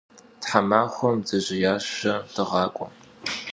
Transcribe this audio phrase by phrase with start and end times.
[0.45, 2.87] Themaxuem bdzejêyaşe dığak'ue.